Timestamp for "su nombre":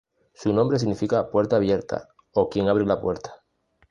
0.33-0.79